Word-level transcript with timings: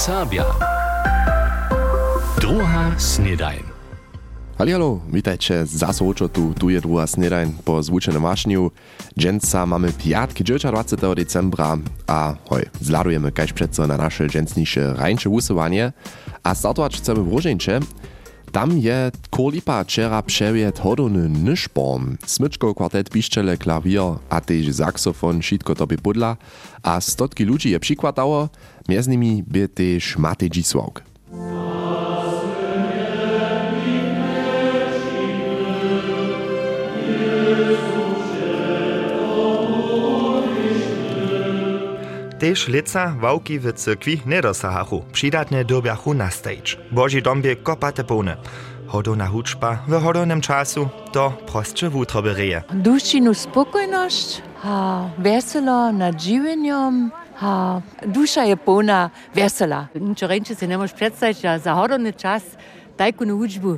Serbia. 0.00 0.48
Druga 2.40 2.96
snedajn. 2.96 3.60
Halo, 4.56 5.00
witajcie 5.12 5.66
zaso 5.66 6.04
uczo 6.04 6.28
tu, 6.28 6.54
tu 6.56 6.72
je 6.72 6.80
druga 6.80 7.04
snedajn 7.06 7.60
po 7.64 7.82
zvučenom 7.82 8.22
mašnju. 8.22 8.70
Dženca 9.18 9.66
mamy 9.68 9.92
piatki 9.92 10.44
20. 10.44 11.14
decembra 11.14 11.76
a 12.08 12.34
hoj, 12.48 12.64
zladujemy 12.80 13.30
kaž 13.30 13.52
přeco 13.52 13.86
na 13.86 13.96
naše 13.96 14.28
džencniše 14.28 14.96
rajnče 14.96 15.28
vusovanie 15.28 15.92
a 16.42 16.54
startować 16.54 16.96
chcemy 16.96 17.20
w 17.20 17.28
Różeńcze, 17.28 17.80
tam 18.52 18.78
je 18.78 19.10
Kolipa 19.30 19.84
wczera 19.84 20.22
przewiet 20.22 20.78
hodony 20.78 21.28
nyszborm. 21.28 22.16
Smyczko 22.26 22.74
kwartet 22.74 23.10
piszczele 23.10 23.56
klawier, 23.56 24.18
a 24.30 24.40
też 24.40 24.74
saksofon 24.74 25.40
wszystko 25.40 25.74
tobie 25.74 25.98
pudla, 25.98 26.36
a 26.82 27.00
stotki 27.00 27.44
ludzi 27.44 27.70
je 27.70 27.80
przykładało, 27.80 28.48
między 28.88 29.10
nimi 29.10 29.44
by 29.46 29.68
też 29.68 30.18
Matej 30.18 30.50
Dzisławk. 30.50 31.09
tež 42.40 42.72
leca 42.72 43.12
vauki 43.20 43.58
v 43.60 43.72
cerkvi 43.76 44.22
ne 44.24 44.40
dosahahu, 44.42 45.04
přidatne 45.12 45.64
dobjahu 45.64 46.12
na 46.12 46.30
stage. 46.30 46.80
Božji 46.90 47.20
dom 47.20 47.44
je 47.44 47.54
kopate 47.54 48.04
polne. 48.04 48.36
Hodovna 48.88 49.26
hučba 49.28 49.84
v 49.88 50.00
hodovnem 50.00 50.40
času 50.40 50.88
to 51.12 51.36
prostše 51.52 51.88
v 51.88 51.96
utrobe 52.00 52.32
reje. 52.34 52.64
Duščinu 52.72 53.34
spokojnost, 53.34 54.42
a 54.64 55.12
veselo 55.20 55.92
nad 55.92 56.16
življenjem, 56.16 57.12
a 57.40 57.80
duša 58.08 58.48
je 58.48 58.56
polna 58.56 59.10
vesela. 59.36 59.92
Če 59.92 60.26
rečeš, 60.26 60.56
si 60.56 60.66
ne 60.66 60.80
moreš 60.80 60.96
predstavljati, 60.96 61.44
da 61.44 61.58
za 61.58 61.76
hodovni 61.76 62.12
čas 62.12 62.42
tajkuno 62.96 63.36
učbo, 63.36 63.76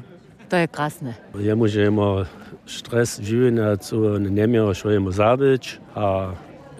to 0.49 0.57
je 0.57 0.71
krasno. 0.71 1.19
Ja, 1.35 1.59
možemo 1.59 2.25
stres 2.67 3.19
življenja, 3.19 3.75
ne 4.23 4.47
moremo 4.47 4.75
šojemo 4.75 5.11
zaveč, 5.11 5.77
a 5.99 6.31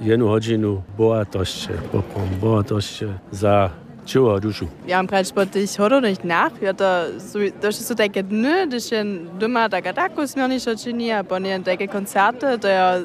jednu 0.01 0.29
hodinu 0.29 0.83
boatošče, 0.97 1.73
popom 1.93 2.29
boatošče 2.41 3.09
za 3.31 3.71
čuva 4.07 4.39
dušu. 4.39 4.67
Ja 4.89 4.97
vam 4.97 5.07
kažeš 5.07 5.33
po 5.35 5.45
tih 5.45 5.77
horodnih 5.77 6.25
nahvjata, 6.25 7.07
to 7.61 7.73
što 7.73 7.85
su 7.85 7.95
teke 7.95 8.23
dne, 8.23 8.67
da 8.67 8.81
še 8.81 9.05
doma 9.41 9.69
taka 9.69 9.93
tako 9.93 10.27
smjoniša 10.27 10.77
činija, 10.77 11.23
po 11.25 11.39
nije 11.39 11.63
teke 11.63 11.87
koncerte, 11.87 12.59
to 12.59 12.69
je 12.69 13.05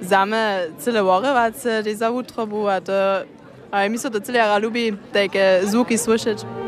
zame 0.00 0.68
cele 0.78 1.02
vorovace, 1.02 1.82
ti 1.84 1.94
za 1.94 2.10
utrobu, 2.10 2.66
a 2.66 2.80
to... 2.80 3.22
A 3.70 3.88
mi 3.88 3.98
se 3.98 4.10
to 4.10 4.20
cijela 4.20 4.58
ljubi, 4.58 4.94
teke 5.12 5.60
zvuki 5.64 5.96
slušati. 5.98 6.65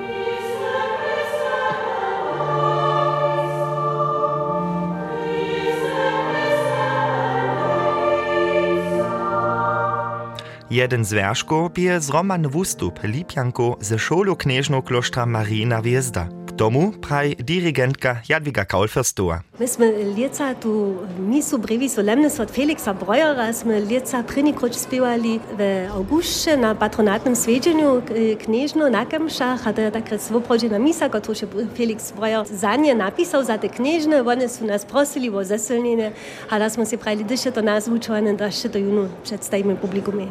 Jeden 10.78 11.04
z 11.04 11.12
wierzchów 11.12 11.72
bije 11.72 12.00
zromany 12.00 12.48
wustup 12.48 13.00
Lipjanko 13.04 13.76
ze 13.80 13.98
szolu 13.98 14.36
knieżną 14.36 14.82
klosztra 14.82 15.26
Marina 15.26 15.82
Wiezda. 15.82 16.28
K 16.46 16.52
tomu 16.52 16.92
praj 16.92 17.36
dirigentka 17.36 18.16
Jadwiga 18.28 18.64
Kaulferstoa. 18.64 19.42
My 19.60 19.68
sme 19.68 19.90
lieca 20.14 20.54
tu 20.54 20.94
misu 21.18 21.58
brevi 21.58 21.88
solemne 21.88 22.26
od 22.26 22.50
Felixa 22.50 22.94
Brojera, 22.94 23.52
sme 23.52 23.80
lieca 23.80 24.22
první 24.22 24.54
kroč 24.54 24.74
spievali 24.74 25.40
v 25.58 25.90
auguste 25.90 26.56
na 26.56 26.74
patronátnom 26.74 27.34
svedeniu 27.34 28.02
kniežno 28.38 28.90
na 28.90 29.06
Kemšach 29.06 29.66
a 29.66 29.72
to 29.74 29.80
je 29.82 29.90
taká 29.90 30.18
svobodná 30.18 30.78
misa, 30.78 31.10
ktorú 31.10 31.34
Felix 31.74 32.10
Brojer 32.14 32.46
za 32.46 32.74
ne 32.78 32.94
napísal 32.94 33.42
za 33.42 33.58
te 33.58 33.66
kniežne, 33.70 34.22
one 34.22 34.46
sú 34.46 34.66
nás 34.66 34.86
prosili 34.86 35.30
o 35.30 35.42
zesilnenie 35.42 36.14
a 36.50 36.58
da 36.58 36.70
sme 36.70 36.86
si 36.86 36.94
prajli 36.98 37.22
dyše 37.26 37.50
to 37.50 37.62
učované, 37.90 38.34
da 38.34 38.46
ešte 38.46 38.68
to 38.74 38.78
junu 38.78 39.10
predstavíme 39.26 39.74
publikume. 39.78 40.30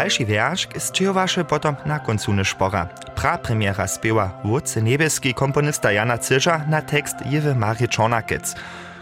Dalszy 0.00 0.24
wierszk 0.24 0.78
zczyjowaše 0.78 1.44
potom 1.44 1.76
na 1.86 1.98
końcu 1.98 2.32
szpora. 2.44 2.88
Pra 3.14 3.38
premiera 3.38 3.86
spiewa 3.86 4.40
wódce 4.44 4.82
niebieski 4.82 5.34
komponista 5.34 5.92
Jana 5.92 6.18
Cyża 6.18 6.64
na 6.68 6.82
tekst 6.82 7.16
Jewy 7.26 7.54
Marii 7.54 7.88
Czornakec. 7.88 8.54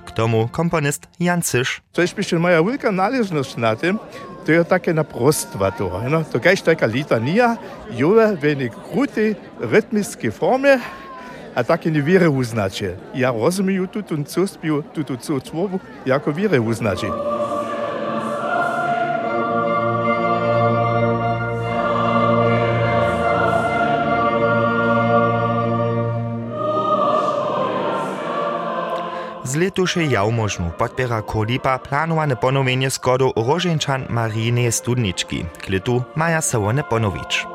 K 0.07 0.11
tomu 0.11 0.49
komponist 0.49 1.09
Jan 1.21 1.43
Cyż. 1.43 1.81
To 1.93 2.03
jest 2.03 2.17
myślę 2.17 2.39
moja 2.39 2.63
wielka 2.63 2.93
należność 2.93 3.57
na 3.57 3.77
tym, 3.77 3.99
to 4.47 4.53
jest 4.53 4.69
takie 4.69 4.95
naprostwa 4.95 5.71
to. 5.71 6.03
No, 6.11 6.25
to 6.25 6.51
jest 6.51 6.65
taka 6.65 6.87
litania, 6.87 7.57
jowe 7.91 8.37
w 8.37 8.43
jednej 8.43 8.71
krótkiej, 8.71 9.37
rytmiskiej 9.61 10.33
formie, 10.33 10.79
a 11.55 11.65
takie 11.65 11.91
niewiele 11.91 12.31
uznacie. 12.31 12.97
Ja 13.15 13.33
rozumiem 13.33 13.89
tu, 13.89 14.03
tu, 14.03 14.25
co 14.25 14.47
spił, 14.47 14.83
tu, 14.83 15.05
tu, 15.05 15.81
jako 16.07 16.33
uznacie. 16.61 17.38
Letušej 29.59 30.11
jałmożnu 30.11 30.71
podbiera 30.79 31.23
Kolipa 31.23 31.79
planowane 31.79 32.37
ponowienie 32.37 32.91
skodu 32.91 33.33
Rożeńczan 33.37 34.05
Mariny 34.11 34.73
Studniczki. 34.73 35.45
Klitu 35.59 36.03
maja 36.17 36.41
Sawone 36.41 36.85
ponowić. 36.85 37.47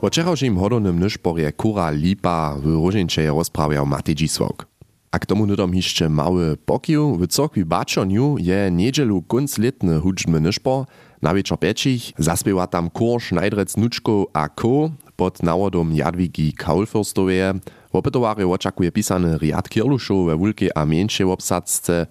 Po 0.00 0.08
včerajším 0.08 0.58
hodownym 0.58 1.00
nyszporje 1.00 1.52
Kura 1.52 1.90
Lipa 1.90 2.54
w 2.58 2.64
Różeńcze 2.66 3.26
rozprawiał 3.26 3.86
Matej 3.86 4.14
Dzisławk. 4.14 4.66
A 5.12 5.18
k 5.18 5.26
tomu 5.26 5.46
nudom 5.46 5.74
jeszcze 5.74 6.08
mały 6.08 6.56
pokił 6.56 7.16
w 7.16 7.26
cokwi 7.26 7.64
Baczoniu 7.64 8.36
je 8.38 8.70
niedzielu 8.70 9.22
kunc 9.22 9.58
letny 9.58 10.00
hudżny 10.00 10.40
nyszpor, 10.40 10.84
na 11.24 11.34
wieczor 11.34 11.58
peczich 11.58 12.12
zaspiewa 12.18 12.66
tam 12.66 12.90
kor 12.90 13.22
Schneidrec 13.22 13.76
Nuczko 13.76 14.28
a 14.32 14.48
Ko 14.48 14.90
pod 15.16 15.42
nawodom 15.42 15.92
Jadwigi 15.92 16.52
Kaulfürstowie. 16.52 17.54
Opytowary 17.92 18.46
oczakuje 18.46 18.92
pisany 18.92 19.38
Riad 19.38 19.68
Kirluszow 19.68 20.26
we 20.26 20.36
wulkie 20.36 20.78
a 20.78 20.84
mniejszej 20.84 21.26
obsadzce 21.26 22.06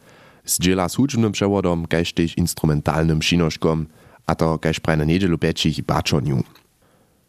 z 0.45 0.59
dziela 0.59 0.89
z 0.89 0.97
przewodom, 1.31 1.85
kaž 1.85 2.13
instrumentalnym 2.37 3.21
šinoškom, 3.21 3.85
a 4.25 4.35
to 4.35 4.57
kaž 4.57 4.79
prajne 4.79 5.05
niedzielu 5.05 5.37
peczich 5.37 5.85
Baczoniu. 5.85 6.43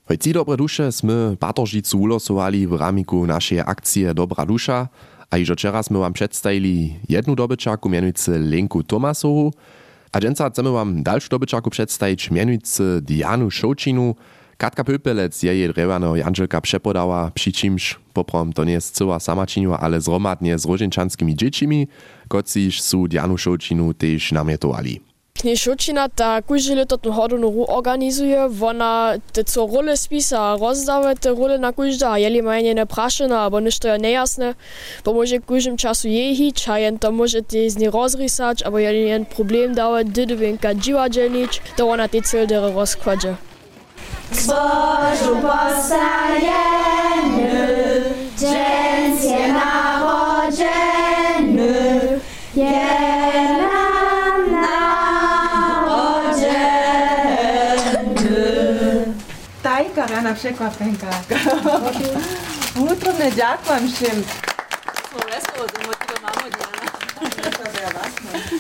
Hojci 0.05 0.33
dobre 0.33 0.57
duše 0.57 0.93
sme 0.93 1.37
Patoržicu 1.37 1.97
ulosovali 1.97 2.69
v 2.69 2.77
ramiku 2.77 3.25
našej 3.25 3.61
akcie 3.65 4.13
Dobra 4.13 4.45
duša 4.45 4.89
a 5.33 5.35
iž 5.41 5.57
včera 5.57 5.81
sme 5.81 5.97
vám 6.01 6.13
predstavili 6.13 7.01
jednu 7.09 7.33
dobyčaku 7.33 7.89
mianujúce 7.89 8.37
Lenku 8.37 8.85
a 10.15 10.21
dženca 10.23 10.47
chceme 10.49 10.71
vám 10.71 11.03
dalšiu 11.03 11.27
dobyčaku 11.35 11.75
predstaviť 11.75 12.31
mianujúce 12.31 13.03
Dianu 13.03 13.51
Šoučinu. 13.51 14.15
Katka 14.55 14.87
Pöpelec 14.87 15.35
je 15.35 15.51
jej 15.51 15.67
drevano 15.75 16.15
Janželka 16.15 16.61
přepodała, 16.63 17.35
přičímž 17.35 17.99
poprom 18.15 18.53
to 18.55 18.63
nie 18.65 18.79
jest 18.79 18.95
cyła 18.95 19.19
sama 19.19 19.47
činua, 19.47 19.77
ale 19.83 19.99
zromadnie 19.99 20.55
z 20.55 20.65
roženčanskými 20.71 21.35
džečimi, 21.35 21.91
kociž 22.31 22.79
sú 22.79 23.11
Dianu 23.11 23.35
Šoučinu 23.35 23.91
tež 23.91 24.31
namietovali. 24.31 25.14
Kniešočina 25.45 26.09
ta 26.09 26.41
kúži 26.41 26.73
leto 26.73 26.97
tú 26.97 27.13
hodinu 27.13 27.53
ru 27.53 27.69
organizuje, 27.69 28.49
ona 28.49 29.21
te 29.29 29.45
co 29.45 29.69
role 29.69 29.93
spisa 29.93 30.57
rozdáva 30.57 31.13
te 31.21 31.29
role 31.37 31.61
na 31.61 31.69
kúžda 31.69 32.17
a 32.17 32.21
jeli 32.21 32.41
majú 32.41 32.73
ne 32.73 32.89
prašené, 32.89 33.37
alebo 33.37 33.61
nešto 33.61 33.93
je 33.93 34.01
nejasné, 34.01 34.49
pomôže 35.05 35.45
kúžim 35.45 35.77
času 35.77 36.09
jehič 36.09 36.65
a 36.73 36.81
jen 36.81 36.97
to 36.97 37.13
môže 37.13 37.45
tie 37.45 37.69
z 37.69 37.77
nej 37.77 37.93
rozrysať, 37.93 38.65
alebo 38.65 38.81
jeli 38.81 39.13
jen 39.13 39.29
problém 39.29 39.77
dávať, 39.77 40.17
dydy 40.17 40.33
vienka 40.33 40.73
divadelnič, 40.73 41.77
to 41.77 41.93
ona 41.93 42.09
tie 42.09 42.25
cildere 42.25 42.73
rozkładže. 42.73 43.37
Zbożu 44.33 45.45
postajemy, 45.45 46.25
je 49.21 49.45
narodzeny, 49.53 50.94
jajka, 59.75 60.07
rána 60.07 60.35
překvapenka. 60.35 61.11
Vnútorne 62.79 63.27
ďakujem 63.35 63.85
všem. 63.91 64.19
Smo 65.11 65.19
veselo, 65.27 65.67
da 65.67 65.77
imamo 65.83 65.95
tega 65.99 66.17
mamo 66.23 66.47
dňana. 66.47 66.94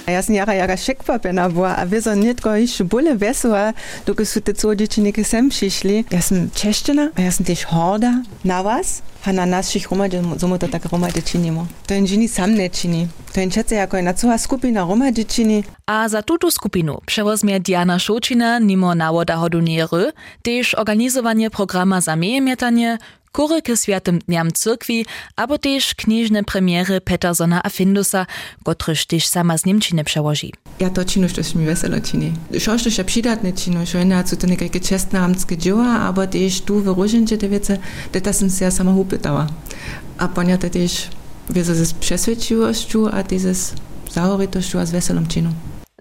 Ja 0.06 0.22
sam 0.22 0.34
jara 0.34 0.54
jara 0.54 0.76
šekvapena 0.76 1.48
była, 1.48 1.76
a 1.76 1.86
wy 1.86 2.02
so 2.02 2.14
nitko 2.14 2.56
jeszcze 2.56 2.84
bóle 2.84 3.16
wesoła, 3.16 3.72
dokąd 4.06 4.28
są 4.28 4.40
te 4.40 4.54
co 4.54 4.76
dziewczynki 4.76 5.24
sem 5.24 5.48
przyszli. 5.48 6.04
Ja 6.10 6.22
sam 6.22 6.50
czeszczyna, 6.54 7.08
a 7.16 7.20
ja 7.22 7.32
sam 7.32 7.46
też 7.46 7.64
horda 7.64 8.22
na 8.44 8.62
was. 8.62 9.02
A 9.26 9.32
na 9.32 9.46
naszych 9.46 9.90
romadzie, 9.90 10.22
zomu 10.36 10.58
to 10.58 10.68
tak 10.68 10.84
romady 10.84 11.22
czynimo. 11.22 11.66
To 11.86 11.94
jen 11.94 12.06
dżini 12.06 12.28
sam 12.28 12.54
nie 12.54 12.70
czyni. 12.70 13.08
To 13.32 13.40
jen 13.40 13.50
czece 13.50 13.74
jako 13.74 13.96
jedna 13.96 14.14
cała 14.14 14.38
skupina 14.38 14.80
romady 14.80 15.24
czyni. 15.24 15.64
A 15.86 16.08
za 16.08 16.22
tutu 16.22 16.50
skupinu 16.50 17.00
przewozmie 17.06 17.60
Diana 17.60 17.98
Šočina 17.98 18.58
nimo 18.58 18.94
nawoda 18.94 19.36
hoduniery, 19.36 20.12
też 20.42 20.74
organizowanie 20.74 21.50
programa 21.50 22.00
za 22.00 22.16
miejemietanie, 22.16 22.98
kury 23.34 23.62
k 23.62 23.76
Świętym 23.76 24.18
Dniam 24.18 24.52
Cyrkwi, 24.52 25.06
abo 25.36 25.58
też 25.58 25.94
knieżne 25.94 26.44
premiery 26.44 27.00
Petersona 27.00 27.60
a 27.62 27.70
Findusa, 27.70 28.26
kotryż 28.64 29.06
też 29.06 29.26
sama 29.26 29.58
z 29.58 29.66
Niemczyny 29.66 30.04
przełoży. 30.04 30.50
Ja 30.80 30.90
to 30.90 31.04
činu, 31.04 31.28
što 31.28 31.58
mi 31.58 31.66
veselo 31.66 32.00
čini. 32.00 32.32
Šo 32.58 32.78
što 32.78 32.90
še 32.90 33.04
přidatne 33.04 33.52
činu, 33.52 33.86
šo 33.86 33.98
jedna 33.98 34.26
su 34.26 34.36
to 34.36 34.46
nekajke 34.46 34.80
čestne 34.80 35.18
amtske 35.18 35.56
dživa, 35.56 36.06
aber 36.08 36.26
tež 36.26 36.60
tu 36.60 36.78
v 36.78 36.94
Ruženče 36.94 37.38
te 37.38 37.48
vece, 37.48 37.78
da 38.12 38.20
ta 38.20 38.32
sam 38.32 38.50
se 38.50 38.64
ja 38.64 38.70
sama 38.70 38.90
upytała. 38.90 39.46
A 40.18 40.28
ponia 40.28 40.58
te 40.58 40.70
tež 40.70 41.10
wiedzę 41.50 41.74
ze 41.74 41.94
przesvědčivošću 42.00 43.08
a 43.12 43.22
ty 43.22 43.38
ze 43.38 43.54
zahoritošću 44.10 44.78
a 44.78 44.86
z 44.86 44.90
veselom 44.90 45.26
činu. 45.26 45.50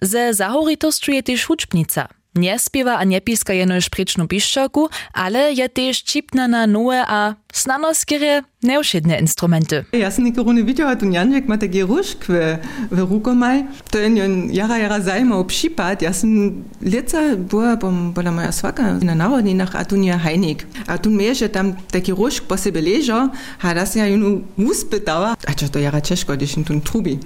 Ze 0.01 0.33
zahoritostju 0.33 1.13
je 1.13 1.21
też 1.21 1.45
hučbnica. 1.45 2.07
Nie 2.35 2.59
spiewa 2.59 2.97
a 2.97 3.03
nie 3.03 3.21
piska 3.21 3.53
jenož 3.53 3.89
prečnu 3.89 4.27
piščaku, 4.27 4.89
ale 5.13 5.53
je 5.53 5.69
też 5.69 6.01
čipna 6.03 6.47
na 6.47 6.65
nowe 6.67 7.05
a 7.07 7.35
snano 7.53 7.93
skierie 7.93 8.41
neušedne 8.63 9.19
instrumenty. 9.19 9.85
Ja 9.93 10.11
sam 10.11 10.23
neke 10.25 10.43
rune 10.43 10.63
widziała, 10.63 10.95
tu 10.95 11.05
Janjek 11.05 11.47
ma 11.47 11.57
takie 11.57 11.85
różkwy 11.85 12.57
w 12.91 12.99
rukomaj. 12.99 13.63
To 13.91 13.99
jen 13.99 14.49
jara 14.51 14.77
jara 14.77 14.99
zajmował 14.99 15.45
przypad. 15.45 16.01
Ja 16.01 16.13
sam 16.13 16.63
leca 16.81 17.35
była, 17.37 17.77
bom, 17.77 18.13
bola 18.13 18.31
moja 18.31 18.51
swaka 18.51 18.93
na 18.93 19.15
narodninach, 19.15 19.75
a 19.75 19.85
tu 19.85 19.95
nie 19.95 20.17
hajnik. 20.17 20.65
A 20.87 20.97
tu 20.97 21.09
mnie, 21.09 21.35
że 21.35 21.49
tam 21.49 21.73
taki 21.91 22.13
różk 22.13 22.43
po 22.43 22.57
sobie 22.57 22.81
leżał, 22.81 23.29
a 23.61 23.73
das 23.73 23.95
ja 23.95 24.07
junu 24.07 24.41
mus 24.57 24.85
pytała. 24.85 25.35
A 25.47 25.53
čo 25.53 25.69
to 25.69 25.79
jara 25.79 26.01
ciężko, 26.01 26.33
gdyż 26.33 26.55
tu 26.67 26.79
trubi. 26.79 27.19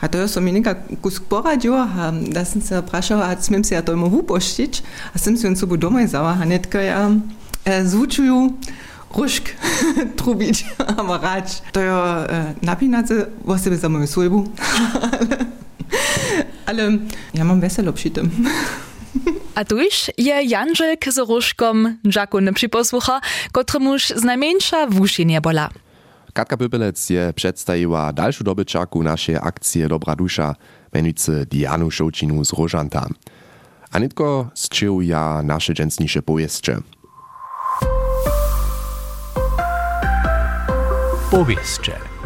A 0.00 0.08
to 0.08 0.28
som 0.28 0.44
mi 0.44 0.52
neka 0.52 0.74
kusk 1.02 1.22
poradził, 1.24 1.74
a 1.74 2.12
da 2.12 2.44
sam 2.44 2.62
se 2.62 2.82
prašał, 2.82 3.22
a 3.22 3.36
smiem 3.42 3.64
se 3.64 3.74
ja 3.74 3.82
to 3.82 3.92
imu 3.92 4.08
a 5.14 5.18
sam 5.18 5.36
se 5.38 5.48
on 5.48 5.56
sobu 5.56 5.76
domaj 5.76 6.08
zała, 6.08 6.36
a 6.42 6.44
netka 6.44 6.82
ja 6.82 7.10
e, 7.64 7.84
zvučuju 7.84 8.52
różk 9.16 9.50
trubić, 10.16 10.64
aber 10.96 11.20
rać. 11.20 11.62
To 11.72 11.80
ja 11.80 12.26
e, 12.28 12.54
napinace 12.62 13.26
o 13.46 13.58
sobie 13.58 13.76
za 13.76 13.88
moją 13.88 14.06
słujbu. 14.06 14.48
ale, 15.18 15.36
ale 16.66 16.98
ja 17.34 17.44
mam 17.44 17.60
weselo 17.60 17.92
przy 17.92 18.10
tym. 18.10 18.30
A 19.54 19.64
tuż 19.64 20.10
je 20.18 20.42
Janželk 20.44 21.04
z 21.12 21.18
różkom 21.18 21.98
Jacku 22.16 22.40
nie 22.40 22.52
przyposłucha, 22.52 23.20
kotremuż 23.52 24.08
z 24.08 24.24
najmniejsza 24.24 24.86
w 24.86 25.00
uszy 25.00 25.24
nie 25.24 25.40
bola. 25.40 25.70
Katka 26.32 26.56
Pypelec 26.56 27.10
je 27.10 27.32
przedstawiła 27.34 28.12
dalszą 28.12 28.44
dobyczaku 28.44 29.02
naszej 29.02 29.36
akcji 29.36 29.88
Dobra 29.88 30.16
Dusza, 30.16 30.54
menujcy 30.94 31.46
Dianu 31.50 31.90
Šočinu 31.90 32.44
z 32.44 32.52
Rožanta. 32.52 33.08
A 33.92 33.98
nitko 33.98 34.50
zczył 34.54 35.00
ja 35.00 35.42
nasze 35.42 35.74
dżęsniejsze 35.74 36.22
powieście. 36.22 36.78
Powieście. 41.30 42.17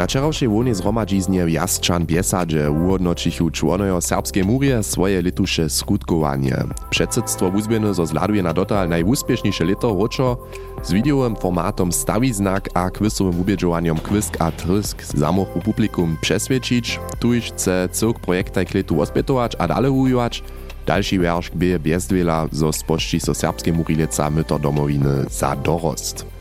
Na 0.00 0.06
wczorajszej 0.06 0.48
łonie 0.48 0.74
zhromadźiznie 0.74 1.44
w 1.44 1.50
Jastrzan 1.50 2.06
Biesadze 2.06 2.70
uhodnočichu 2.70 3.50
członojo 3.50 4.00
serbskiej 4.00 4.44
murie 4.44 4.82
swoje 4.82 5.22
letusze 5.22 5.70
skutkowanie. 5.70 6.56
Przedsedztwo 6.90 7.50
wuzbiene 7.50 7.94
zo 7.94 8.06
zladuje 8.06 8.42
na 8.42 8.52
dotal 8.52 8.88
najúspěšniejsze 8.88 9.64
leto 9.64 9.96
roczo 10.00 10.36
z 10.82 10.92
videowym 10.92 11.36
formatom 11.36 11.92
Stawi 11.92 12.32
znak 12.32 12.68
a 12.74 12.90
quizowym 12.90 13.40
ubieżowaniem 13.40 13.98
Quisk 13.98 14.36
a 14.38 14.50
Trysk 14.50 15.04
zamochu 15.04 15.60
publikum 15.60 16.16
przesvědčić, 16.20 17.00
tuż 17.18 17.52
chce 17.52 17.88
cyrk 17.92 18.20
projektaj 18.20 18.66
kletu 18.66 19.00
ospětować 19.00 19.56
a 19.58 19.68
dale 19.68 19.90
ujować, 19.90 20.42
Další 20.86 21.18
wierszk 21.18 21.54
bie 21.54 21.78
bezdwela, 21.78 22.48
zo 22.52 22.72
spošči 22.72 23.20
so 23.20 23.34
serbskie 23.34 23.72
murileca 23.72 24.30
myto 24.30 24.58
domowiny 24.58 25.24
za 25.30 25.56
dorost. 25.56 26.39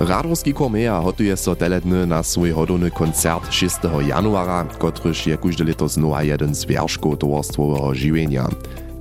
Radorski 0.00 0.54
Kormeja 0.54 1.00
hotuje 1.00 1.36
so 1.36 1.56
tele 1.56 1.80
dny 1.80 2.06
na 2.06 2.22
swój 2.22 2.50
hodowny 2.50 2.90
koncert 2.90 3.52
6. 3.52 3.76
januara, 4.06 4.64
kotryż 4.78 5.26
je 5.26 5.36
kóżde 5.36 5.64
leto 5.64 5.88
znowa 5.88 6.22
jeden 6.22 6.54
z 6.54 6.64
wierszków 6.64 7.18
towarstwowego 7.18 7.94
żywienia. 7.94 8.48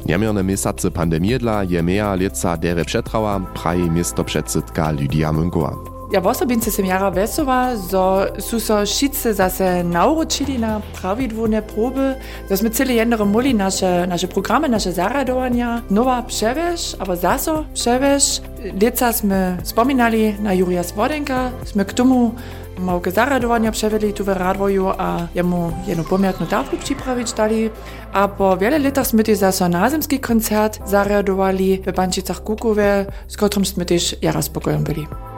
Niemierne 0.06 0.44
miesiące 0.44 0.92
pandemii 0.92 1.40
dla 1.40 1.64
je 1.64 1.84
meja 1.84 2.16
leca 2.16 2.58
dere 2.58 2.86
przetrała, 2.86 3.40
praji 3.40 3.90
miasto 3.92 4.24
przedsydka 4.24 4.92
Lidia 4.92 5.32
Münkowa. 5.32 6.01
Ja 6.12 6.20
osobince 6.20 6.72
sem 6.72 6.86
jara 6.86 7.12
wesowa, 7.12 7.76
zo 7.76 8.26
su 8.40 8.60
so 8.60 8.86
wszyscy 8.86 9.34
zase 9.34 9.84
nauczyli 9.84 10.60
na 10.60 10.82
prawidłowne 11.02 11.62
próby, 11.62 12.16
zo 12.50 12.58
sme 12.58 12.70
celi 12.70 12.96
jendere 12.96 13.26
muli 13.26 13.56
nasze, 13.56 14.08
nasze 14.08 14.28
programy, 14.28 14.70
nasze 14.70 14.92
zaradowania, 14.92 15.82
nowa 15.90 16.24
przewiesz, 16.24 16.96
aber 17.00 17.18
zaso 17.18 17.64
przewiesz. 17.74 18.42
Leca 18.82 19.14
sme 19.14 19.58
spominali 19.64 20.36
na 20.44 20.54
Jurija 20.54 20.84
Svodenka, 20.84 21.52
sme 21.64 21.86
k 21.86 21.94
tomu 21.94 22.36
małke 22.80 23.12
zaradowania 23.12 23.72
przeweli 23.72 24.14
tu 24.14 24.24
w 24.24 24.28
Radwoju, 24.28 24.88
a 24.98 25.28
jemu 25.36 25.72
jedną 25.88 26.04
pomiarkną 26.04 26.48
taflu 26.48 26.78
przyprawić 26.78 27.34
dali. 27.34 27.70
A 28.14 28.28
po 28.28 28.58
wiele 28.58 28.80
latach 28.80 29.08
sme 29.08 29.24
też 29.24 29.38
zaso 29.38 29.70
nazemski 29.70 30.20
koncert 30.20 30.80
zaradowali 30.86 31.80
w 31.88 31.92
Bančicach 31.96 32.44
Kukowie, 32.44 33.06
z 33.28 33.38
którym 33.38 33.66
sme 33.66 33.86
też 33.86 34.16
jara 34.22 34.42
spokojem 34.42 34.84
byli. 34.84 35.31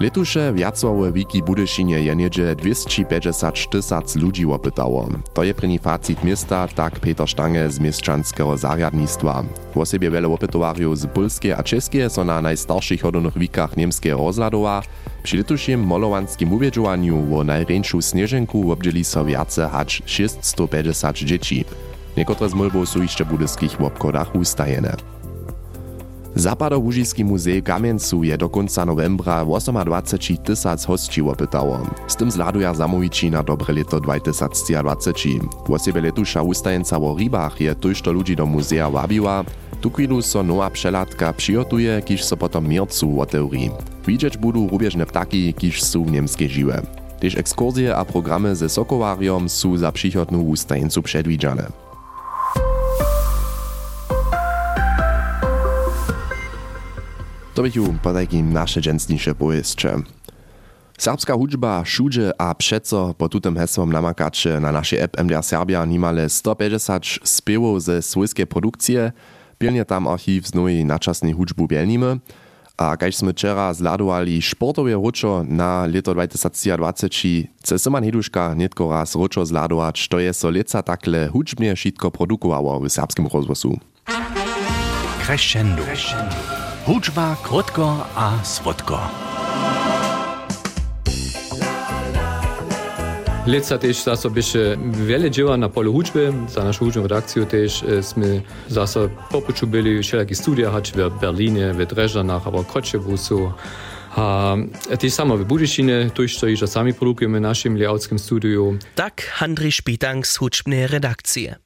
Letuše 0.00 0.52
viacowe 0.52 1.12
wiki 1.12 1.42
Budyšinie 1.42 2.00
je 2.00 2.16
niedzie 2.16 2.54
250 2.54 3.70
tysac 3.70 4.16
ludzi 4.16 4.46
opytało. 4.46 5.08
To 5.34 5.42
je 5.42 5.54
prini 5.54 5.78
facit 5.78 6.24
miasta, 6.24 6.68
tak 6.68 7.00
Peter 7.00 7.28
Stange 7.28 7.70
z 7.70 7.80
mieszczanskeho 7.80 8.58
zariadnictwa. 8.58 9.44
W 9.74 9.78
osobie 9.78 10.10
wiele 10.10 10.28
opytowariów 10.28 10.98
z 10.98 11.06
Polskie 11.06 11.56
a 11.56 11.62
Czeskie 11.62 12.10
są 12.10 12.24
na 12.24 12.42
najstarszych 12.42 13.02
hodownych 13.02 13.38
wikach 13.38 13.76
niemskie 13.76 14.12
rozladowa. 14.12 14.82
Przy 15.22 15.36
letušim 15.36 15.80
molowanskim 15.80 16.52
uwiedżowaniu 16.52 17.36
o 17.36 17.44
najręczą 17.44 18.02
snieżenku 18.02 18.72
obdzieli 18.72 19.04
so 19.04 19.24
viace 19.24 19.68
hacz 19.68 20.02
650 20.06 21.18
dzieci. 21.18 21.64
Niektóre 22.16 22.48
z 22.48 22.54
molbów 22.54 22.88
są 22.88 23.02
jeszcze 23.02 23.24
w 23.24 23.28
budyskich 23.28 23.80
obkodach 23.80 24.34
ustajene. 24.34 24.96
Zapadołużyski 26.36 27.24
muzej 27.24 27.62
Kamiencu 27.62 28.24
je 28.24 28.38
do 28.38 28.48
końca 28.48 28.84
novembra 28.86 29.44
28 29.44 30.36
tysac 30.44 30.84
hostí 30.84 31.22
opytało. 31.22 31.78
Z 32.08 32.16
tym 32.16 32.30
zladuja 32.30 32.74
zamowici 32.74 33.30
na 33.30 33.42
dobre 33.42 33.74
leto 33.74 34.00
2023. 34.00 35.28
W 35.66 35.70
osobie 35.70 36.00
letusza 36.00 36.42
ustajenca 36.42 36.98
o 36.98 37.14
rybach 37.14 37.60
je 37.60 37.74
tojšto 37.74 38.12
ludzi 38.12 38.36
do 38.36 38.46
muzeja 38.46 38.90
wabiła. 38.90 39.44
Tu 39.80 39.90
chwilu 39.90 40.22
so 40.22 40.42
nowa 40.42 40.70
przelatka 40.70 41.32
przygotuje, 41.32 42.02
kiż 42.02 42.24
so 42.24 42.36
potom 42.36 42.68
miercu 42.68 43.20
otewri. 43.20 43.70
Widzieć 44.06 44.36
budu 44.36 44.68
rubieżne 44.68 45.06
ptaki, 45.06 45.54
kiż 45.54 45.82
są 45.82 46.04
w 46.04 46.12
niemskie 46.12 46.48
żywe. 46.48 46.82
Też 47.20 47.36
ekskursje 47.36 47.96
a 47.96 48.04
programy 48.04 48.56
ze 48.56 48.68
sokowariom 48.68 49.48
są 49.48 49.76
za 49.76 49.92
przychodną 49.92 50.40
ustajencu 50.40 51.02
przedwidziane. 51.02 51.83
To 57.54 57.62
bychu 57.62 57.94
po 58.02 58.12
takim 58.12 58.52
nasze 58.52 58.80
dżęsniejsze 58.80 59.34
powieście. 59.34 59.96
Serbska 60.98 61.34
hudźba 61.34 61.82
všudzie 61.82 62.40
a 62.40 62.54
přeco 62.54 63.14
po 63.18 63.28
tutem 63.28 63.56
heslom 63.56 63.92
namakače 63.92 64.60
na 64.60 64.72
naszej 64.72 65.00
app 65.00 65.16
MDR 65.22 65.42
Serbia 65.42 65.84
nimale 65.84 66.28
150 66.28 67.04
spiewow 67.24 67.82
ze 67.82 68.02
swojskiej 68.02 68.46
produkcje, 68.46 69.12
pilnie 69.58 69.84
tam 69.84 70.06
archiv 70.08 70.46
z 70.46 70.54
nowej 70.54 70.84
naczasnej 70.84 71.32
hudźbu 71.32 71.66
bielnimy, 71.66 72.18
a 72.76 72.96
kaž 72.98 73.22
sme 73.22 73.30
včera 73.30 73.70
zladovali 73.70 74.42
športové 74.42 74.98
na 75.46 75.86
leto 75.86 76.14
2023, 76.14 77.46
chce 77.62 77.78
Simon 77.78 78.02
Heduška 78.02 78.54
netko 78.54 78.90
raz 78.90 79.14
ručo 79.14 79.46
zladować, 79.46 80.08
to 80.08 80.18
je 80.18 80.34
so 80.34 80.50
leca 80.50 80.82
takle 80.82 81.28
hudźbnie 81.28 81.76
šitko 81.76 82.10
produkowało 82.10 82.80
w 82.80 82.88
serbskim 82.88 83.26
rozwosu. 83.26 83.93
Crescendo. 85.26 85.82
Hudźba 86.86 87.36
krótko 87.42 88.06
a 88.14 88.44
słodko. 88.44 89.10
Leca 93.46 93.78
też 93.78 94.02
zase 94.02 94.30
byše 94.30 94.76
wiele 94.92 95.30
dzieła 95.30 95.56
na 95.56 95.68
polu 95.68 95.92
hudźby, 95.92 96.20
za 96.48 96.64
naszą 96.64 96.78
hudźbą 96.84 97.02
redakcję 97.02 97.46
też 97.46 97.82
e, 97.82 98.02
sme 98.02 98.40
zase 98.68 99.08
popuču 99.30 99.66
byli 99.66 100.02
wszelakie 100.02 100.34
studia 100.34 100.70
hać 100.70 100.92
w 100.92 101.20
Berlinie, 101.20 101.72
w 101.72 101.86
Dreżanach, 101.86 102.46
aber 102.46 102.66
Koczewusu, 102.66 103.52
A 104.16 104.56
tiež 104.98 105.10
samo 105.10 105.36
v 105.36 105.44
Budyšine, 105.44 106.10
to 106.14 106.46
i 106.46 106.56
sami 106.56 106.94
produkujeme 106.94 107.40
našim 107.40 107.76
layoutskim 107.76 108.18
studiu. 108.18 108.78
Tak 108.94 109.22
Handry 109.40 109.72
Špitang 109.72 110.26
z 110.26 110.36
hučbnej 110.36 110.86
redakcie. 110.86 111.64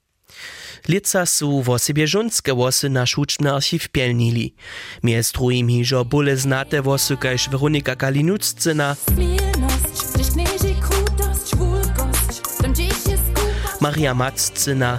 Lica 0.88 1.26
su 1.26 1.62
wo 1.62 1.78
sobie 1.78 2.06
żonskie 2.06 2.54
wosy 2.54 2.88
nasz 2.88 3.14
huczny 3.14 3.52
archiw 3.54 3.88
pielnili. 3.88 4.54
Miez 5.02 5.32
drugim 5.32 5.68
hižo 5.68 6.04
bole 6.04 6.36
znate 6.36 6.82
wosy 6.82 7.16
kaž 7.16 7.48
Veronika 7.48 7.96
Kalinuccyna, 7.96 8.96
Maria 13.80 14.14
Matzcyna, 14.14 14.98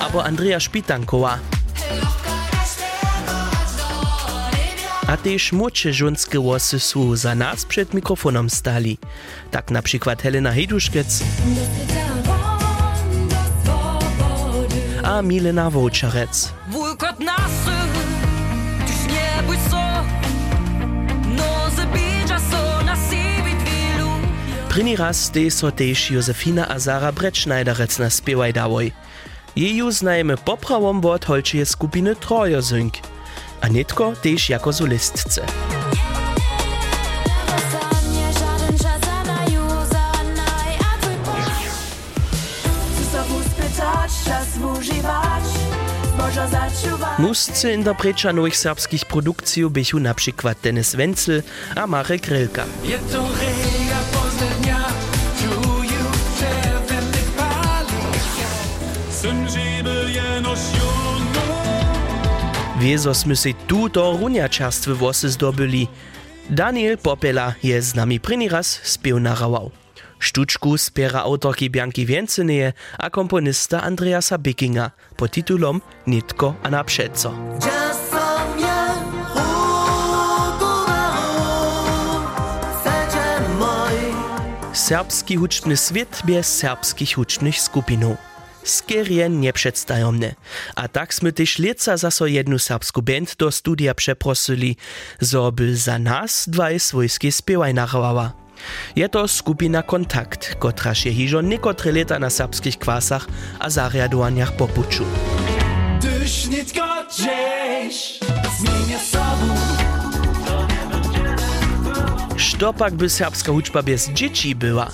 abo 0.00 0.24
Andrea 0.24 0.60
Špitankowa. 0.60 1.61
A 5.12 5.16
też 5.16 5.52
młodsze 5.52 5.92
żonskie 5.92 6.38
włosy 6.38 6.80
są 6.80 7.16
za 7.16 7.34
nas 7.34 7.64
przed 7.64 7.94
mikrofonem 7.94 8.50
stali. 8.50 8.98
Tak 9.50 9.70
na 9.70 9.82
przykład 9.82 10.22
Helena 10.22 10.52
Heduszkiec 10.52 11.24
a 15.02 15.22
Milena 15.22 15.70
Wołczarec. 15.70 16.52
Wulkot 16.68 17.20
nasy, 17.20 17.76
tyś 18.86 19.12
nie 19.12 19.42
bój 19.46 19.56
so, 19.70 20.04
no 21.36 21.70
zabidża 21.76 22.38
so 22.50 22.84
na 22.84 22.96
siebie 22.96 23.52
twilu. 23.64 24.96
Raz 24.96 25.30
tej 25.30 25.50
so 25.50 25.72
tež 25.72 26.10
Josefina 26.10 26.68
a 26.68 26.78
Zara 26.78 27.12
Bretschneiderec 27.12 27.98
naspěvaj 27.98 28.52
dawoj. 28.52 28.92
Jeju 29.56 29.90
znajemy 29.90 30.36
poprawom 30.36 31.00
wot 31.00 31.24
holčeje 31.24 31.66
skupiny 31.66 32.16
Trojo 32.16 32.62
Zynk. 33.62 33.64
A 33.64 33.68
netko 33.68 34.14
tež 34.22 34.50
jako 34.50 34.72
solistce. 34.72 35.46
Muscy 47.18 47.72
interpreta 47.72 48.32
nowych 48.32 48.56
serbskich 48.56 49.04
produkcji 49.04 49.70
bychu 49.70 49.98
na 49.98 50.14
Denis 50.62 50.94
Wenzel 50.94 51.42
a 51.76 51.86
Marek 51.86 52.28
Rilka. 52.28 52.64
Wieso 62.82 63.14
sme 63.14 63.38
si 63.38 63.54
tu 63.70 63.86
do 63.86 64.18
runjačarstwy 64.18 64.98
włosy 64.98 65.30
zdobyli. 65.30 65.86
Daniel 66.50 66.98
Popela 66.98 67.54
je 67.62 67.78
z 67.78 67.94
nami 67.94 68.18
první 68.18 68.50
raz 68.50 68.82
spiew 68.82 69.22
narawał. 69.22 69.70
Štučku 70.18 70.74
spiera 70.78 71.22
autorki 71.22 71.70
Bianki 71.70 72.02
Więceneje 72.06 72.74
a 72.98 73.06
komponista 73.10 73.86
Andreasa 73.86 74.34
Bickinga 74.38 74.90
pod 75.14 75.30
titulom 75.30 75.78
Nitko 76.06 76.58
a 76.62 76.70
na 76.70 76.82
przeco. 76.82 77.30
Serbski 84.72 85.36
huczny 85.36 85.76
świat 85.76 86.22
bez 86.26 86.58
serbskich 86.58 87.14
hucznych 87.14 87.60
skupinów. 87.60 88.31
Skierje 88.64 89.28
nieprzedstawomne. 89.28 90.38
A 90.78 90.88
tak 90.88 91.10
sme 91.10 91.34
też 91.34 91.58
leca 91.58 91.98
zaso 91.98 92.26
jednu 92.26 92.58
serbsku 92.58 93.02
band 93.02 93.36
do 93.36 93.50
studia 93.50 93.94
przeprosili, 93.94 94.78
zo 95.20 95.50
by 95.50 95.76
za 95.76 95.98
nas 95.98 96.46
dwaj 96.46 96.78
swojskie 96.80 97.32
spiewaj 97.32 97.74
narwała. 97.74 98.32
Je 98.96 99.08
to 99.08 99.28
skupina 99.28 99.82
Kontakt, 99.82 100.54
kotraž 100.58 101.06
je 101.06 101.12
hižo 101.12 101.42
nekotre 101.42 101.90
leta 101.92 102.18
na 102.18 102.30
serbskich 102.30 102.78
kwasach 102.78 103.26
a 103.58 103.66
zariadowaniach 103.70 104.54
popuczu. 104.54 105.04
Tyś 106.00 106.46
nitko 106.46 106.86
gdzieś 107.10 108.22
zmienia 108.58 108.98
sobą. 108.98 109.48
Štopak 112.36 112.94
by 112.94 113.10
serbska 113.10 113.52
hučba 113.52 113.82
bez 113.82 114.08
dzieci 114.10 114.54
była. 114.54 114.90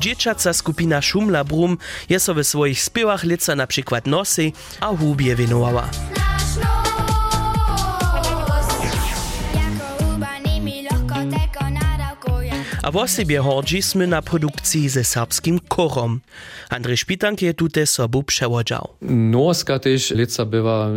Dzieciaca 0.00 0.52
skupina 0.52 1.02
Szumla 1.02 1.44
Brum 1.44 1.78
je 2.08 2.20
so 2.20 2.34
we 2.34 2.44
swoich 2.44 2.82
spiewach 2.82 3.24
leca 3.24 3.56
na 3.56 3.66
przykład 3.66 4.06
nosy 4.06 4.52
a 4.80 4.96
hubie 4.96 5.36
winowała. 5.36 5.88
A 12.82 12.90
wosebie 12.90 13.38
hordzismy 13.38 14.06
na 14.06 14.22
produkcji 14.22 14.88
ze 14.88 15.04
serbskim 15.04 15.60
chorom. 15.68 16.20
Andrzej 16.70 16.96
Szpitank 16.96 17.42
je 17.42 17.54
tute 17.54 17.86
sobu 17.86 18.22
przełodział. 18.22 18.88
Norska 19.02 19.78
też 19.78 20.10
leca 20.10 20.44
bywa, 20.44 20.88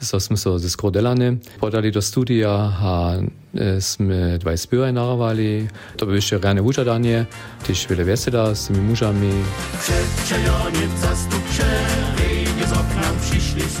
so 0.00 0.20
sme 0.20 0.36
so 0.36 0.58
ze 0.58 0.70
Skrodelany 0.70 1.36
podali 1.60 1.92
do 1.92 2.02
studia, 2.02 2.48
a 2.80 3.12
e, 3.54 3.80
sme 3.80 4.38
dwaj 4.38 4.58
spievaj 4.58 4.92
narawali. 4.92 5.68
To 5.96 6.06
by 6.06 6.14
jeszcze 6.16 6.38
rane 6.38 6.62
uczadanie, 6.62 7.26
też 7.66 7.86
wiele 7.86 8.04
wesela 8.04 8.54
z 8.54 8.66
tymi 8.66 8.80
mużami. 8.80 9.30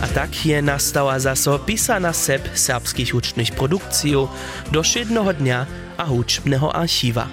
A 0.02 0.06
tak 0.06 0.46
je 0.46 0.62
nastała 0.62 1.18
zaso 1.18 1.58
pisana 1.58 2.12
sep 2.12 2.48
serbskich 2.54 3.12
hucznych 3.12 3.50
produkcji 3.50 4.14
do 4.72 4.82
szydnego 4.82 5.32
dnia 5.32 5.66
a 5.96 6.04
huczbnego 6.04 6.76
archiwa. 6.76 7.26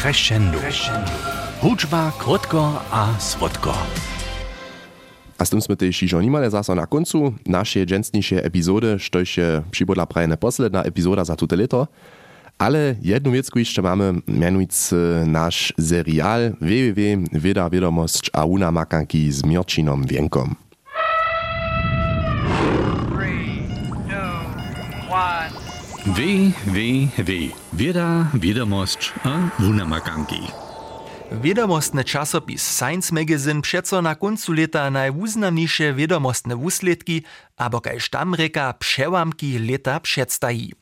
Crescendo. 0.00 0.58
Hudžba, 1.60 2.12
krotko 2.18 2.82
a 2.90 3.08
svodko. 3.18 3.74
A 5.38 5.44
z 5.44 5.50
tym 5.50 5.60
sme 5.60 5.76
też 5.76 6.02
iżo 6.02 6.22
nimale 6.22 6.50
na 6.76 6.86
końcu 6.86 7.32
naszej 7.46 7.86
dżęsniejszej 7.86 8.38
epizody, 8.38 8.98
štož 8.98 9.36
je 9.36 9.62
přibodla 9.70 10.06
prawie 10.06 10.36
posledna 10.36 10.82
epizoda 10.82 11.24
za 11.24 11.36
tute 11.36 11.56
leto. 11.56 11.88
Ale 12.58 12.94
jednu 13.02 13.32
wiecku 13.32 13.58
jeszcze 13.58 13.82
mamy, 13.82 14.14
mianujcy 14.28 14.96
nasz 15.26 15.72
serial 15.80 16.52
www. 16.60 17.00
Wieda 17.32 17.70
Wiadomość 17.70 18.30
a 18.32 18.44
una 18.44 18.70
makanki 18.70 19.32
z 19.32 19.44
Mirčinom 19.44 20.06
Wienkom. 20.06 20.63
W, 26.06 26.52
W, 26.66 27.08
W. 27.18 27.32
Wieda, 27.72 28.26
wiadomość 28.34 29.12
a 29.24 29.62
wunamakanki. 29.62 30.40
Wiedomostny 31.32 32.04
czasopis 32.04 32.78
Science 32.78 33.14
Magazine 33.14 33.62
przeco 33.62 34.02
na 34.02 34.14
końcu 34.14 34.52
leta 34.52 34.90
najwuznamniejsze 34.90 35.94
wiedomostne 35.94 36.56
wusledki, 36.56 37.22
abo 37.56 37.80
kaž 37.80 38.10
tam 38.10 38.34
reka 38.34 38.72
przełamki 38.72 39.58
leta 39.58 40.00
przedstawi. 40.00 40.72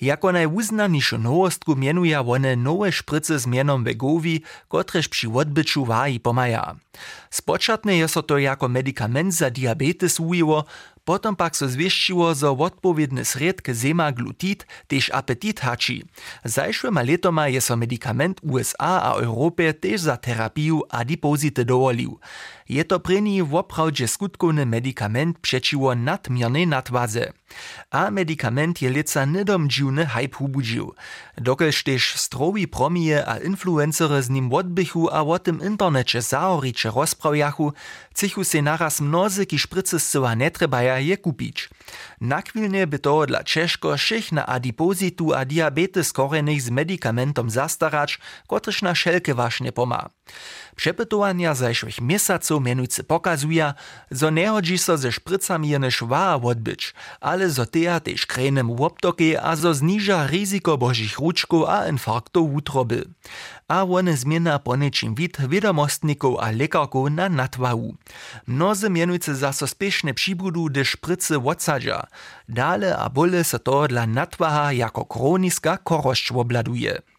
Jako 0.00 0.32
najwuznamniejszą 0.32 1.18
nowostku 1.18 1.76
mienuje 1.76 2.20
one 2.20 2.56
nowe 2.56 2.92
szpryce 2.92 3.38
z 3.38 3.46
mianom 3.46 3.84
Wegowi, 3.84 4.42
kotreż 4.68 5.08
przy 5.08 5.28
odbyciu 5.28 5.84
waji 5.84 6.20
pomaja. 6.20 6.76
Spočatne 7.30 7.96
je 7.96 8.08
so 8.08 8.22
to 8.22 8.38
jako 8.38 8.68
medikament 8.68 9.34
za 9.34 9.50
diabetes 9.50 10.20
ujiło, 10.20 10.64
Potom 11.08 11.32
pak 11.32 11.56
so 11.56 11.64
zviščivo 11.64 12.34
za 12.36 12.50
odpovedne 12.52 13.24
sredke 13.24 13.72
zema 13.72 14.10
glutit, 14.12 14.66
tež 14.92 15.08
apetit 15.16 15.62
hači. 15.64 16.02
Zajšvema 16.44 17.00
letoma 17.00 17.46
je 17.48 17.62
so 17.64 17.76
medikament 17.80 18.42
USA 18.44 18.90
a 19.08 19.14
Evrope 19.24 19.72
tež 19.72 20.04
za 20.04 20.18
terapijo 20.20 20.82
adipozite 20.92 21.64
dovolil. 21.64 22.20
Je 22.68 22.84
to 22.84 23.00
preni 23.00 23.42
woprawdźe 23.42 24.08
skutkowny 24.08 24.66
medikament 24.66 25.38
przeciwo 25.38 25.94
nadmiernej 25.94 26.66
nadwadze. 26.66 27.32
A 27.90 28.10
medikament 28.10 28.82
je 28.82 28.90
leca 28.90 29.24
nidom 29.24 29.68
dziwny 29.68 30.06
hype 30.06 30.36
hubudził. 30.36 30.94
Dokelž 31.36 31.82
tež 31.82 32.14
strowi 32.16 32.68
promije 32.68 33.24
a 33.26 33.38
influencery 33.38 34.22
z 34.22 34.30
nim 34.30 34.52
odbychu 34.52 35.08
a 35.08 35.22
o 35.22 35.38
tym 35.38 35.60
internecie 35.64 36.22
zaoriče 36.22 36.90
rozprawjachu, 36.90 37.72
cichu 38.14 38.44
se 38.44 38.62
naraz 38.62 39.00
mnozy 39.00 39.46
ki 39.46 39.58
szprycy 39.58 39.98
zsyła 39.98 40.34
netrebaja 40.34 40.98
je 40.98 41.16
kupić. 41.16 41.68
Nakwilnie 42.20 42.86
by 42.86 42.98
to 42.98 43.26
dla 43.26 43.44
Češko 43.44 43.96
všich 43.96 44.32
na 44.32 44.46
adipozitu 44.46 45.34
a 45.34 45.44
diabetes 45.44 46.12
korenych 46.12 46.62
z 46.62 46.70
medikamentom 46.70 47.50
zastarać, 47.50 48.18
kotryż 48.46 48.82
na 48.82 48.94
szelke 48.94 49.34
właśnie 49.34 49.72
poma. 49.72 50.17
Przepytowania 50.76 51.54
zajszłych 51.54 52.00
miesaców 52.00 52.58
ekspertów 52.58 52.64
mianujcy 52.64 53.04
pokazuje, 53.04 53.74
zo 54.10 54.30
nehodzi 54.30 54.78
so 54.78 54.96
ze 54.96 55.12
špricami 55.12 55.68
jene 55.68 55.90
švá 55.90 56.36
odbyć, 56.42 56.94
ale 57.20 57.50
zo 57.50 57.66
teja 57.66 58.00
tež 58.00 58.26
krenem 58.26 58.70
łoptoke 58.70 59.40
a 59.40 59.56
zo 59.56 59.74
zniža 59.74 60.26
riziko 60.26 60.76
božich 60.76 61.18
ručkov 61.18 61.68
a 61.68 61.88
infarktov 61.88 62.44
útroby. 62.44 63.04
A 63.68 63.84
one 63.84 64.16
zmiena 64.16 64.58
ponečím 64.58 65.14
vid 65.14 65.36
vedomostnikov 65.38 66.40
a 66.40 66.50
lekarkov 66.50 67.12
na 67.12 67.28
natwahu. 67.28 67.94
Mnozy 68.46 68.88
mianujcy 68.88 69.34
zaso 69.34 69.66
spiešne 69.66 70.12
přibudu, 70.12 70.68
de 70.68 70.84
šprice 70.84 71.36
odsadža. 71.36 72.08
Dale 72.48 72.96
a 72.96 73.08
bole 73.08 73.44
se 73.44 73.58
to 73.58 73.86
dla 73.86 74.06
natwaha 74.06 74.70
jako 74.70 75.04
kroniska 75.04 75.76
korošč 75.76 76.30
obladuje. 76.32 77.17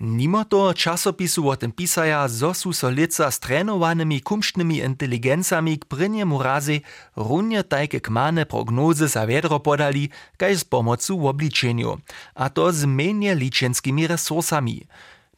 Nimo 0.00 0.44
to 0.44 0.74
časopisu 0.74 1.48
o 1.48 1.56
tym 1.56 1.72
pisaja, 1.72 2.28
zo 2.28 2.54
su 2.54 2.72
so 2.72 2.88
lica 2.90 3.30
s 3.30 3.38
trenowanymi 3.38 4.20
kumštnymi 4.20 4.82
inteligencami 4.82 5.78
k 5.78 5.84
prynjemu 5.84 6.42
razy 6.42 6.80
runje 7.16 7.62
tajke 7.62 8.00
kmane 8.00 8.44
prognozy 8.44 9.06
za 9.08 9.26
wiedro 9.26 9.58
podali, 9.62 10.10
kaž 10.36 10.56
z 10.58 10.64
pomocu 10.64 11.18
w 11.18 11.24
obliczeniu, 11.26 11.98
a 12.34 12.50
to 12.50 12.72
z 12.72 12.84
menje 12.84 13.34
liczenskimi 13.34 14.06
resursami. 14.06 14.86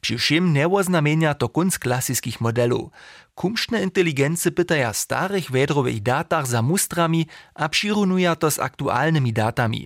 Przy 0.01 0.17
czym 0.17 0.53
nie 0.53 0.67
oznamienia 0.67 1.33
to 1.33 1.49
kunst 1.49 1.79
klasyckich 1.79 2.41
modelów. 2.41 2.89
Kumštne 3.37 3.85
inteligency 3.85 4.51
pytaja 4.51 4.93
starych 4.93 5.51
wiedrowych 5.51 6.01
datach 6.01 6.49
za 6.49 6.61
mustrami 6.61 7.29
a 7.53 7.69
přirunuja 7.69 8.33
to 8.35 8.49
z 8.51 8.57
aktualnymi 8.59 9.29
datami. 9.29 9.85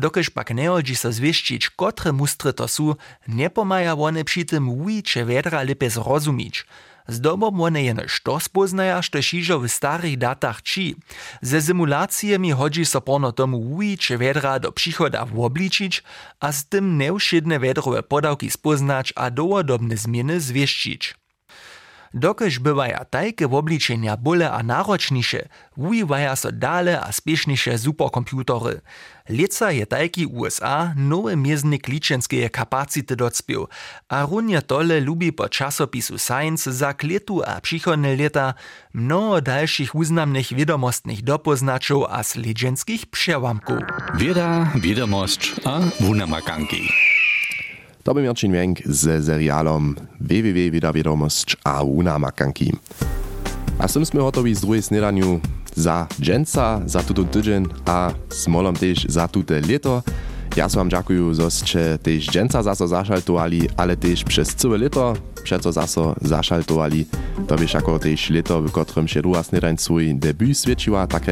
Dokež 0.00 0.32
pak 0.32 0.56
nehodzi 0.56 0.96
so 0.96 1.12
zwieszczyć, 1.12 1.76
kotre 1.76 2.12
mustry 2.12 2.52
to 2.56 2.68
su, 2.68 2.96
nie 3.28 3.50
pomaja 3.50 3.92
one 3.92 4.24
przy 4.24 4.44
tym 4.44 4.68
ujcze 4.68 5.28
wiedra 5.28 5.62
lepiej 5.62 5.90
zrozumieć. 5.90 6.64
Zdobom 7.08 7.60
one 7.60 7.82
jene 7.84 8.08
što 8.08 8.40
spoznaja, 8.40 9.02
što 9.02 9.22
šižo 9.22 9.68
starych 9.68 10.16
datach 10.16 10.62
či. 10.62 10.96
Ze 11.42 11.60
simulacjami 11.60 12.50
hodzi 12.52 12.84
so 12.84 13.00
porno 13.00 13.32
tomu 13.32 13.60
wiedra 14.18 14.58
do 14.58 14.72
przychoda 14.72 15.24
wobliczyć, 15.24 16.02
a 16.40 16.52
z 16.52 16.64
tym 16.64 16.96
neuszydne 16.96 17.60
wiedrowe 17.60 18.02
podawki 18.02 18.50
spoznać 18.50 19.12
a 19.16 19.30
dowodobne 19.30 19.96
zmiany 19.96 20.40
zwieszczyć. 20.40 21.25
Dokež 22.16 22.64
bywaja 22.64 23.04
tajke 23.04 23.44
wobliczenia 23.44 24.16
bole 24.16 24.48
a 24.48 24.64
naročniše, 24.64 25.52
wujiwaja 25.76 26.32
so 26.36 26.48
dale 26.48 26.96
a 26.96 27.12
spiešniše 27.12 27.76
superkomputery. 27.78 28.80
Leca 29.28 29.70
je 29.70 29.84
tajki 29.84 30.24
USA 30.26 30.96
nowy 30.96 31.36
mieznik 31.36 31.88
liczenskie 31.88 32.48
kapacity 32.50 33.16
docpił, 33.16 33.68
a 34.08 34.24
runie 34.24 34.62
tole 34.62 35.00
lubi 35.00 35.32
po 35.32 35.48
czasopisu 35.48 36.18
Science 36.18 36.72
za 36.72 36.94
kletu 36.94 37.42
a 37.44 37.60
przychodne 37.60 38.16
leta 38.16 38.54
mnoho 38.94 39.40
dalszych 39.40 39.94
uznamnych 39.94 40.56
wiadomostnych 40.56 41.22
dopoznaczów 41.22 42.04
a 42.08 42.22
sledzenskich 42.22 43.06
przełamków. 43.06 43.82
Wieda, 44.14 44.72
wiadomość 44.80 45.52
a 45.64 45.80
wunamakanki. 46.00 46.88
To 48.06 48.14
by 48.14 48.22
Mirčin 48.22 48.52
Wenk 48.52 48.78
z 48.86 49.24
serialom 49.24 49.94
www 50.20 50.70
Vida 50.70 50.92
Wiadomość 50.92 51.56
a 51.64 51.82
Una 51.82 52.18
Makanki. 52.18 52.72
A 53.78 53.88
sem 53.88 54.06
sme 54.06 54.22
hotovi 54.22 54.54
z 54.54 54.60
druhej 54.62 54.82
snedaniu 54.82 55.40
za 55.74 56.06
dženca, 56.20 56.86
za 56.86 57.02
tuto 57.02 57.24
tydzień, 57.24 57.66
a 57.84 58.14
smolom 58.30 58.74
też 58.78 59.10
za 59.10 59.28
tute 59.28 59.60
leto. 59.60 60.02
Ja 60.56 60.68
wam 60.68 60.90
dziękuję, 60.90 61.34
że 61.64 61.98
też 61.98 62.26
dženca 62.26 62.62
zaso 62.62 62.88
zašaltovali, 62.88 63.68
ale 63.76 63.96
też 63.96 64.24
przez 64.24 64.54
całe 64.54 64.78
leto, 64.78 65.14
przeco 65.42 65.72
zaso 65.72 66.14
zašaltovali. 66.22 67.06
To 67.46 67.56
wiesz 67.56 67.74
jako 67.74 67.98
też 67.98 68.30
leto, 68.30 68.62
w 68.62 68.70
którym 68.70 69.08
się 69.08 69.22
druga 69.22 69.42
snedań 69.42 69.78
swój 69.78 70.14
debut 70.14 70.58
świeciła, 70.58 71.06
tak 71.06 71.26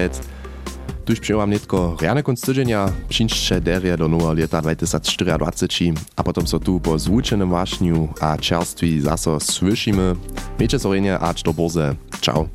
Tuž 1.05 1.21
přeju 1.21 1.47
netko 1.47 1.97
riane 2.01 2.23
konc 2.23 2.41
tydzienia, 2.41 2.89
přinčče 3.09 3.61
derie 3.61 3.97
do 3.97 4.09
nowa 4.09 4.33
leta 4.33 4.61
2024 4.61 5.95
a 6.17 6.23
potom 6.23 6.47
so 6.47 6.65
tu 6.65 6.79
po 6.79 6.99
zvučenym 6.99 7.51
wašniu 7.51 8.11
a 8.21 8.37
čerství 8.37 9.01
zaso 9.01 9.41
slyšíme. 9.41 10.17
Miejcie 10.59 10.79
sorenie 10.79 11.19
a 11.19 11.35
do 11.45 11.53
borze. 11.53 11.97
Ciao. 12.21 12.49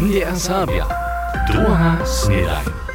NDR 0.00 0.34
Sabia. 0.36 0.88
Druga 1.46 2.02
snedaj. 2.04 2.85